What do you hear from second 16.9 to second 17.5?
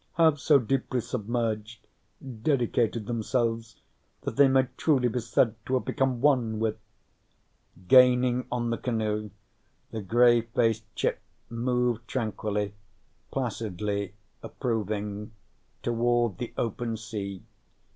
sea.